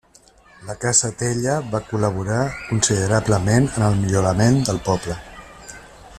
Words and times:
La 0.69 0.75
casa 0.85 1.11
Tella 1.19 1.57
va 1.75 1.81
col·laborar 1.91 2.39
considerablement 2.71 3.69
en 3.75 3.87
el 3.91 4.01
millorament 4.03 4.61
del 4.71 4.83
poble. 4.91 5.21